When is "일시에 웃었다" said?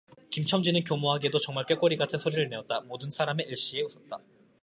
3.45-4.17